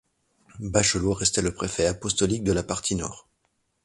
Bachelot 0.61 1.13
restait 1.13 1.43
le 1.43 1.53
préfet 1.53 1.85
apostolique 1.85 2.43
de 2.43 2.53
la 2.53 2.63
partie 2.63 2.95
nord. 2.95 3.29